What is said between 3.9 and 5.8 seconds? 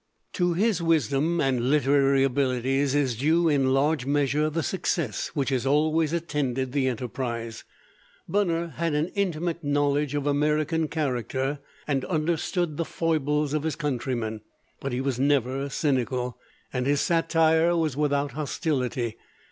measure the success which has